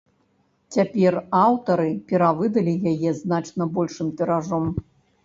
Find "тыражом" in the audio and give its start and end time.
4.23-4.65